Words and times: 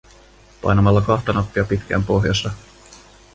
Painamalla 0.61 1.01
kahta 1.01 1.33
nappia 1.33 1.63
pitkään 1.65 2.03
pohjassa. 2.03 2.51